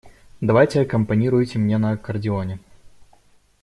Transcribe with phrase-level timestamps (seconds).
[0.39, 2.57] Давайте аккомпанируйте мне на аккордеоне.